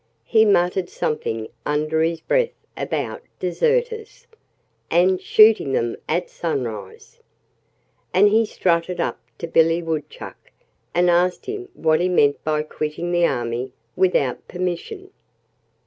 [0.25, 4.25] He muttered something under his breath about deserters,
[4.89, 7.19] and shooting them at sunrise.
[8.11, 10.49] And he strutted up to Billy Woodchuck
[10.95, 15.11] and asked him what he meant by quitting the army without permission.